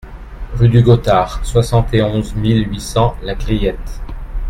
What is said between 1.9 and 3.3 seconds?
et onze mille huit cents